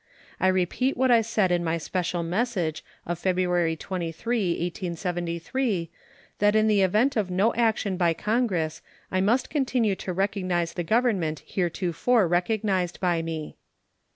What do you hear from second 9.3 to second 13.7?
continue to recognize the government heretofore recognized by me.